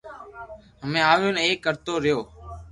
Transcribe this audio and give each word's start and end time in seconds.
ھمي 0.83 1.01
اون 1.11 1.35
آ 1.39 1.43
اي 1.45 1.51
ڪرتو 1.63 1.93
ريو 2.03 2.19